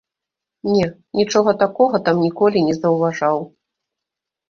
Не, 0.71 0.85
нічога 1.19 1.55
такога 1.65 2.03
там 2.09 2.25
ніколі 2.25 2.67
не 2.71 2.75
заўважаў. 2.83 3.37